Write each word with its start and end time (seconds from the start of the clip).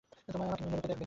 তোমরা 0.31 0.43
আমাকে 0.49 0.63
ভিন্ন 0.63 0.75
রূপে 0.75 0.87
দেখবে। 0.89 0.95